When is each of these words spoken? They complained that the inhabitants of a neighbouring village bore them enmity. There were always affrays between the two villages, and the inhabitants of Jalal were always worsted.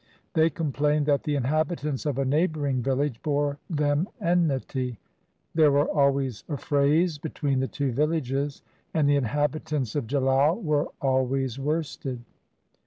They 0.33 0.49
complained 0.49 1.05
that 1.05 1.21
the 1.25 1.35
inhabitants 1.35 2.07
of 2.07 2.17
a 2.17 2.25
neighbouring 2.25 2.81
village 2.81 3.21
bore 3.21 3.59
them 3.69 4.07
enmity. 4.19 4.97
There 5.53 5.71
were 5.71 5.87
always 5.87 6.43
affrays 6.49 7.19
between 7.19 7.59
the 7.59 7.67
two 7.67 7.91
villages, 7.91 8.63
and 8.95 9.07
the 9.07 9.15
inhabitants 9.15 9.93
of 9.95 10.07
Jalal 10.07 10.59
were 10.59 10.87
always 11.03 11.59
worsted. 11.59 12.23